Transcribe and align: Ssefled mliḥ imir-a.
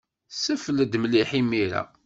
Ssefled 0.33 0.93
mliḥ 1.01 1.29
imir-a. 1.39 1.81